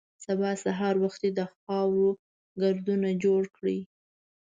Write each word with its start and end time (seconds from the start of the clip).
سبا 0.25 0.51
سهار 0.63 0.95
وختي 1.03 1.29
د 1.33 1.39
خاورو 1.53 2.09
ګردونه 2.61 3.09
جوړ 3.23 3.41
کړي. 3.57 3.79